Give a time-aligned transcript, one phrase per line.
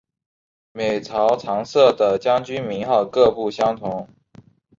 [0.71, 4.09] 每朝常设的将军名号各不相同。